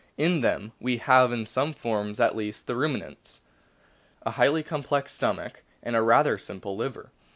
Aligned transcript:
In 0.17 0.39
them 0.41 0.71
we 0.79 0.97
have 0.97 1.31
in 1.31 1.45
some 1.45 1.73
forms, 1.75 2.19
at 2.19 2.35
least 2.35 2.65
the 2.65 2.73
Ruminants, 2.75 3.39
a 4.23 4.31
highly 4.31 4.63
complex 4.63 5.13
stomach 5.13 5.61
and 5.83 5.95
a 5.95 6.01
rather 6.01 6.39
simple 6.39 6.75
liver. 6.75 7.11